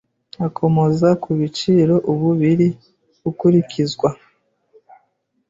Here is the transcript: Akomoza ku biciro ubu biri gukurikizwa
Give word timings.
Akomoza 0.47 1.09
ku 1.21 1.29
biciro 1.39 1.95
ubu 2.11 2.29
biri 2.39 2.67
gukurikizwa 3.23 4.09